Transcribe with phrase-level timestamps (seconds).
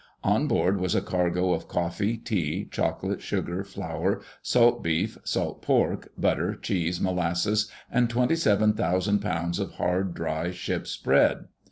[0.23, 6.09] On board was a cargo of coflfee, tea, chocolate, sugar, flour, salt beef, salt pork,
[6.17, 11.49] butter, cheese, molasses, and twenty seven thousand pounds of hard, dry ship's bread.